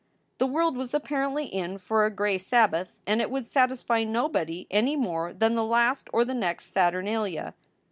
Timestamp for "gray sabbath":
2.09-2.91